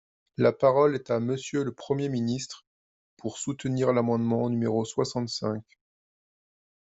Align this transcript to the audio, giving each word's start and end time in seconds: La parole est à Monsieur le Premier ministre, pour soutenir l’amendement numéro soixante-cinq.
La 0.37 0.51
parole 0.51 0.95
est 0.95 1.11
à 1.11 1.19
Monsieur 1.19 1.63
le 1.63 1.73
Premier 1.73 2.09
ministre, 2.09 2.65
pour 3.17 3.37
soutenir 3.37 3.93
l’amendement 3.93 4.49
numéro 4.49 4.83
soixante-cinq. 4.83 5.61